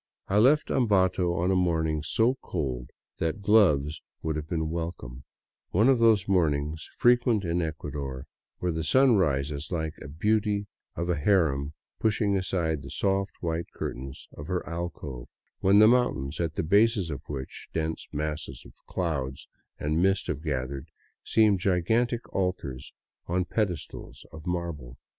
I 0.27 0.39
left 0.39 0.71
Ambato 0.71 1.33
on 1.35 1.51
a 1.51 1.55
morning 1.55 2.01
so 2.01 2.33
cold 2.41 2.89
that 3.19 3.43
gloves 3.43 4.01
would 4.23 4.35
have 4.35 4.49
been 4.49 4.71
wel 4.71 4.93
come; 4.93 5.25
one 5.69 5.89
of 5.89 5.99
those 5.99 6.27
mornings, 6.27 6.87
frequent 6.97 7.43
in 7.45 7.61
Ecuador, 7.61 8.25
when 8.57 8.73
the 8.73 8.83
sun 8.83 9.15
rises 9.17 9.71
like 9.71 9.93
a 10.01 10.07
beauty 10.07 10.65
of 10.95 11.05
the 11.05 11.17
harem 11.17 11.73
pushing 11.99 12.35
aside 12.35 12.81
the 12.81 12.89
soft, 12.89 13.35
white 13.43 13.71
curtains 13.75 14.27
of 14.35 14.47
her 14.47 14.67
alcove, 14.67 15.27
when 15.59 15.77
the 15.77 15.87
mountains, 15.87 16.39
at 16.39 16.55
the 16.55 16.63
bases 16.63 17.11
of 17.11 17.21
which 17.27 17.69
dense 17.71 18.07
masses 18.11 18.63
of 18.65 18.73
clouds 18.87 19.47
and 19.77 20.01
mist 20.01 20.25
have 20.25 20.41
gathered, 20.41 20.87
seem 21.23 21.59
gigantic 21.59 22.27
altars 22.33 22.91
on 23.27 23.45
pedestals 23.45 24.25
of 24.31 24.47
marble. 24.47 24.97